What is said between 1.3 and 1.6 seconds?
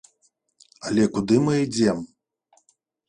мы